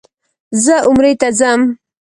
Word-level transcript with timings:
زه 0.63 0.75
عمرې 0.87 1.13
ته 1.21 1.27
ځم. 1.39 1.61